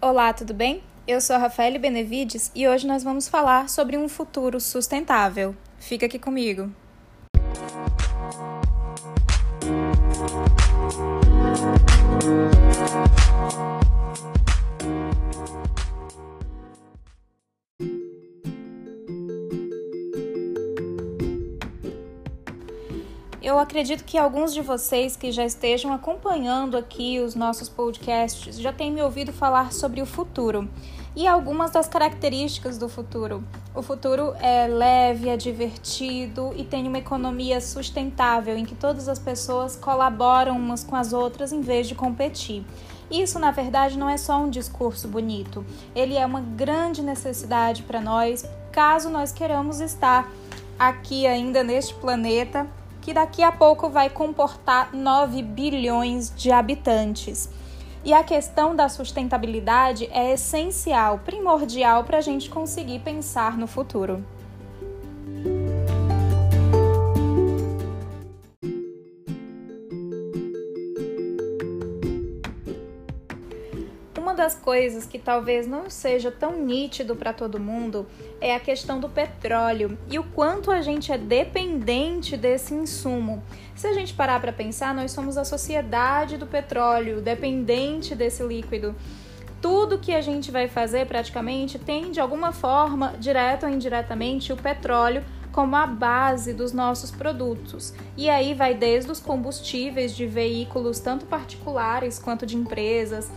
[0.00, 0.80] Olá, tudo bem?
[1.08, 5.56] Eu sou a Rafaele Benevides e hoje nós vamos falar sobre um futuro sustentável.
[5.80, 6.70] Fica aqui comigo.
[23.48, 28.74] Eu acredito que alguns de vocês que já estejam acompanhando aqui os nossos podcasts já
[28.74, 30.68] têm me ouvido falar sobre o futuro
[31.16, 33.42] e algumas das características do futuro.
[33.74, 39.18] O futuro é leve, é divertido e tem uma economia sustentável em que todas as
[39.18, 42.62] pessoas colaboram umas com as outras em vez de competir.
[43.10, 45.64] Isso, na verdade, não é só um discurso bonito,
[45.96, 50.30] ele é uma grande necessidade para nós, caso nós queiramos estar
[50.78, 52.68] aqui ainda neste planeta
[53.00, 57.48] que daqui a pouco vai comportar 9 bilhões de habitantes.
[58.04, 64.24] E a questão da sustentabilidade é essencial, primordial para a gente conseguir pensar no futuro.
[74.48, 78.06] Das coisas que talvez não seja tão nítido para todo mundo
[78.40, 83.42] é a questão do petróleo e o quanto a gente é dependente desse insumo.
[83.76, 88.96] Se a gente parar para pensar, nós somos a sociedade do petróleo, dependente desse líquido.
[89.60, 94.56] Tudo que a gente vai fazer praticamente tem de alguma forma, direta ou indiretamente, o
[94.56, 97.92] petróleo como a base dos nossos produtos.
[98.16, 103.30] E aí vai desde os combustíveis de veículos, tanto particulares quanto de empresas,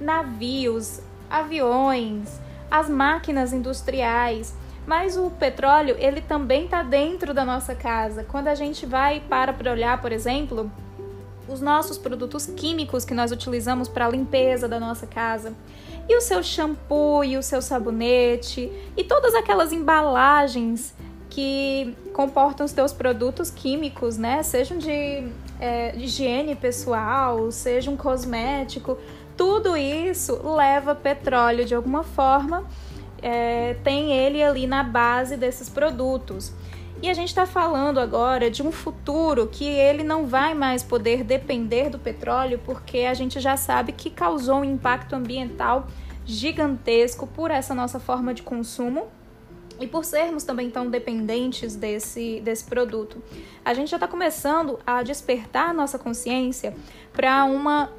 [0.00, 4.54] navios, aviões, as máquinas industriais.
[4.86, 8.24] Mas o petróleo, ele também está dentro da nossa casa.
[8.24, 10.70] Quando a gente vai para para olhar, por exemplo,
[11.46, 15.54] os nossos produtos químicos que nós utilizamos para a limpeza da nossa casa,
[16.08, 20.94] e o seu shampoo e o seu sabonete, e todas aquelas embalagens
[21.28, 24.42] que comportam os teus produtos químicos, né?
[24.42, 25.28] Sejam de
[25.60, 28.98] é, higiene pessoal, seja um cosmético,
[29.36, 32.64] tudo isso leva petróleo de alguma forma,
[33.22, 36.52] é, tem ele ali na base desses produtos.
[37.00, 41.22] E a gente está falando agora de um futuro que ele não vai mais poder
[41.22, 45.86] depender do petróleo, porque a gente já sabe que causou um impacto ambiental
[46.24, 49.06] gigantesco por essa nossa forma de consumo
[49.80, 53.22] e por sermos também tão dependentes desse, desse produto.
[53.64, 56.74] A gente já está começando a despertar nossa consciência
[57.12, 57.90] para uma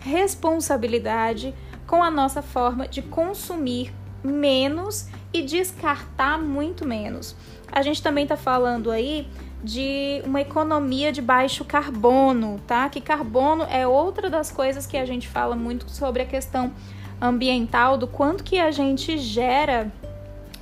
[0.00, 1.54] responsabilidade
[1.86, 3.92] com a nossa forma de consumir
[4.22, 7.36] menos e descartar muito menos.
[7.70, 9.28] A gente também está falando aí
[9.62, 12.88] de uma economia de baixo carbono, tá?
[12.88, 16.72] Que carbono é outra das coisas que a gente fala muito sobre a questão
[17.20, 19.92] ambiental, do quanto que a gente gera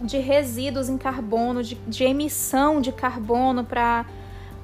[0.05, 4.05] de resíduos em carbono, de, de emissão de carbono para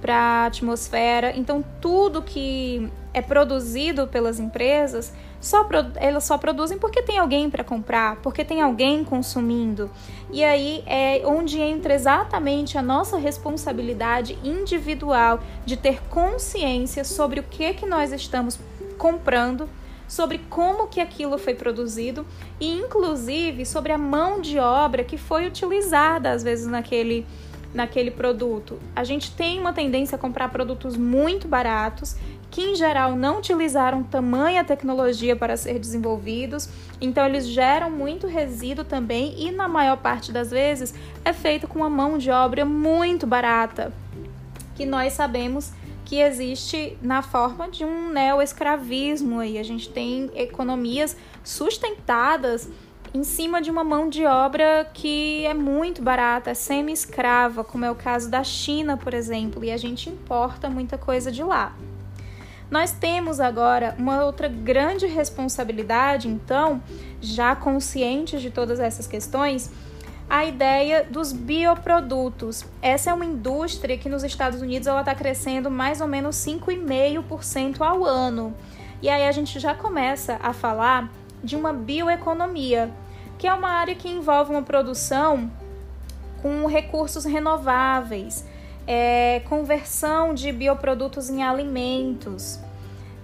[0.07, 1.37] a atmosfera.
[1.37, 7.65] Então, tudo que é produzido pelas empresas, só elas só produzem porque tem alguém para
[7.65, 9.91] comprar, porque tem alguém consumindo.
[10.31, 17.43] E aí é onde entra exatamente a nossa responsabilidade individual de ter consciência sobre o
[17.43, 18.59] que que nós estamos
[18.99, 19.69] comprando,
[20.11, 22.27] sobre como que aquilo foi produzido
[22.61, 27.25] e inclusive sobre a mão de obra que foi utilizada às vezes naquele
[27.73, 28.81] naquele produto.
[28.97, 32.17] A gente tem uma tendência a comprar produtos muito baratos
[32.51, 36.69] que em geral não utilizaram tamanha tecnologia para ser desenvolvidos,
[37.01, 40.93] então eles geram muito resíduo também e na maior parte das vezes
[41.25, 43.93] é feito com uma mão de obra muito barata,
[44.75, 45.73] que nós sabemos
[46.11, 49.57] que existe na forma de um neo-escravismo aí.
[49.57, 52.69] A gente tem economias sustentadas
[53.15, 57.91] em cima de uma mão de obra que é muito barata, é semi-escrava, como é
[57.93, 61.77] o caso da China, por exemplo, e a gente importa muita coisa de lá.
[62.69, 66.83] Nós temos agora uma outra grande responsabilidade, então,
[67.21, 69.71] já conscientes de todas essas questões,
[70.31, 72.65] a ideia dos bioprodutos.
[72.81, 77.81] Essa é uma indústria que nos Estados Unidos ela está crescendo mais ou menos 5,5%
[77.81, 78.55] ao ano.
[79.03, 81.11] E aí a gente já começa a falar
[81.43, 82.93] de uma bioeconomia,
[83.39, 85.51] que é uma área que envolve uma produção
[86.41, 88.47] com recursos renováveis,
[88.87, 92.61] é, conversão de bioprodutos em alimentos,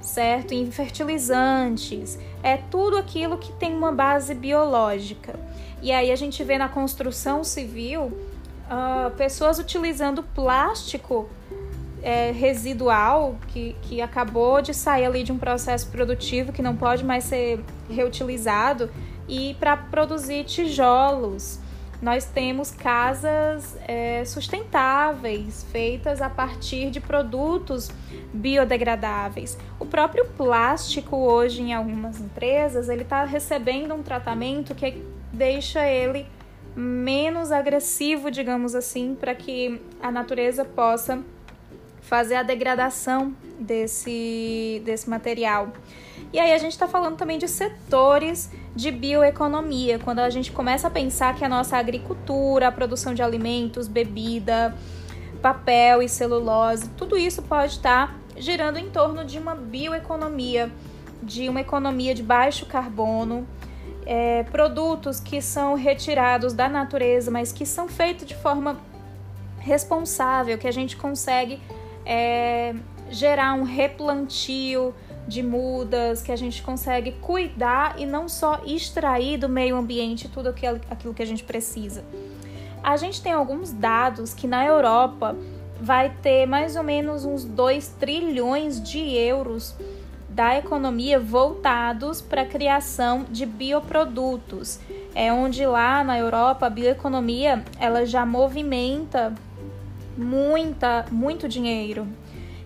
[0.06, 0.53] certo?
[0.53, 5.38] Em fertilizantes, é tudo aquilo que tem uma base biológica.
[5.82, 11.29] E aí a gente vê na construção civil uh, pessoas utilizando plástico
[12.03, 17.05] é, residual que, que acabou de sair ali de um processo produtivo que não pode
[17.05, 17.61] mais ser
[17.91, 18.88] reutilizado
[19.29, 21.59] e para produzir tijolos.
[22.00, 27.90] Nós temos casas é, sustentáveis, feitas a partir de produtos
[28.32, 29.56] biodegradáveis.
[29.81, 35.02] O próprio plástico hoje em algumas empresas ele está recebendo um tratamento que
[35.32, 36.26] deixa ele
[36.76, 41.22] menos agressivo, digamos assim, para que a natureza possa
[42.02, 45.72] fazer a degradação desse, desse material.
[46.32, 50.88] E aí a gente está falando também de setores de bioeconomia, quando a gente começa
[50.88, 54.76] a pensar que a nossa agricultura, a produção de alimentos, bebida,
[55.40, 60.70] papel e celulose, tudo isso pode estar girando em torno de uma bioeconomia,
[61.23, 63.49] de uma economia de baixo carbono,
[64.05, 68.76] é, produtos que são retirados da natureza, mas que são feitos de forma
[69.58, 71.58] responsável, que a gente consegue
[72.05, 72.75] é,
[73.08, 74.94] gerar um replantio
[75.26, 80.49] de mudas, que a gente consegue cuidar e não só extrair do meio ambiente tudo
[80.49, 82.05] aquilo que a gente precisa.
[82.82, 85.37] A gente tem alguns dados que na Europa
[85.81, 89.75] vai ter mais ou menos uns 2 trilhões de euros
[90.28, 94.78] da economia voltados para a criação de bioprodutos.
[95.14, 99.34] É onde lá na Europa a bioeconomia ela já movimenta
[100.17, 102.06] muita, muito dinheiro.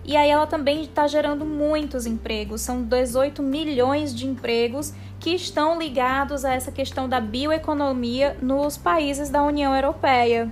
[0.03, 5.77] E aí ela também está gerando muitos empregos, são 18 milhões de empregos que estão
[5.77, 10.51] ligados a essa questão da bioeconomia nos países da União Europeia.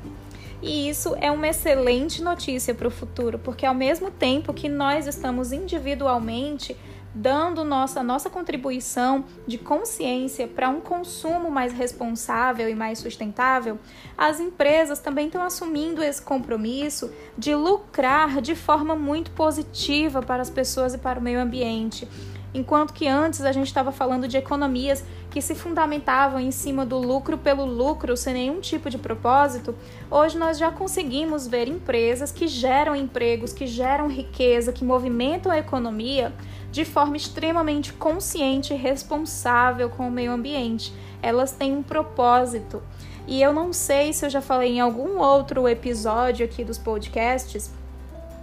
[0.61, 5.07] E isso é uma excelente notícia para o futuro, porque ao mesmo tempo que nós
[5.07, 6.75] estamos individualmente
[7.13, 13.79] dando nossa, nossa contribuição de consciência para um consumo mais responsável e mais sustentável,
[14.17, 20.49] as empresas também estão assumindo esse compromisso de lucrar de forma muito positiva para as
[20.49, 22.07] pessoas e para o meio ambiente.
[22.51, 26.97] Enquanto que antes a gente estava falando de economias que se fundamentavam em cima do
[26.97, 29.75] lucro pelo lucro, sem nenhum tipo de propósito,
[30.09, 35.59] hoje nós já conseguimos ver empresas que geram empregos, que geram riqueza, que movimentam a
[35.59, 36.33] economia
[36.71, 40.93] de forma extremamente consciente e responsável com o meio ambiente.
[41.21, 42.81] Elas têm um propósito.
[43.27, 47.71] E eu não sei se eu já falei em algum outro episódio aqui dos podcasts,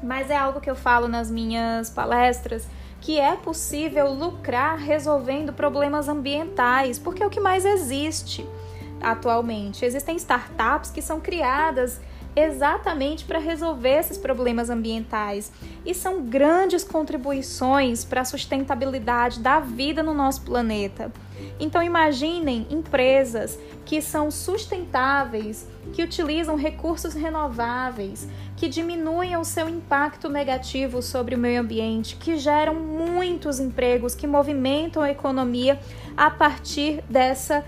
[0.02, 2.68] mas é algo que eu falo nas minhas palestras
[3.00, 8.46] que é possível lucrar resolvendo problemas ambientais, porque é o que mais existe
[9.00, 9.84] atualmente.
[9.84, 12.00] Existem startups que são criadas
[12.36, 15.50] exatamente para resolver esses problemas ambientais
[15.86, 21.10] e são grandes contribuições para a sustentabilidade da vida no nosso planeta.
[21.58, 30.28] Então imaginem empresas que são sustentáveis, que utilizam recursos renováveis, que diminuem o seu impacto
[30.28, 35.80] negativo sobre o meio ambiente, que geram muitos empregos, que movimentam a economia
[36.14, 37.64] a partir dessa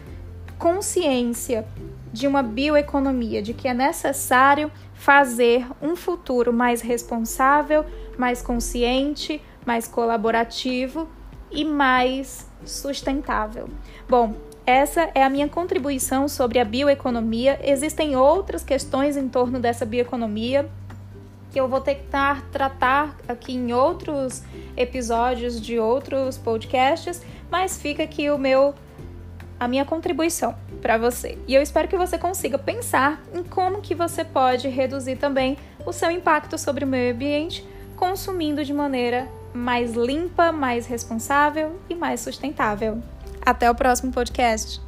[0.58, 1.66] consciência
[2.12, 7.84] de uma bioeconomia, de que é necessário fazer um futuro mais responsável,
[8.18, 11.08] mais consciente, mais colaborativo
[11.50, 13.68] e mais sustentável.
[14.08, 14.34] Bom,
[14.66, 17.58] essa é a minha contribuição sobre a bioeconomia.
[17.62, 20.68] Existem outras questões em torno dessa bioeconomia
[21.50, 24.42] que eu vou tentar tratar aqui em outros
[24.76, 28.74] episódios de outros podcasts, mas fica aqui o meu
[29.58, 31.38] a minha contribuição para você.
[31.46, 35.92] E eu espero que você consiga pensar em como que você pode reduzir também o
[35.92, 42.20] seu impacto sobre o meio ambiente consumindo de maneira mais limpa, mais responsável e mais
[42.20, 43.02] sustentável.
[43.44, 44.80] Até o próximo podcast.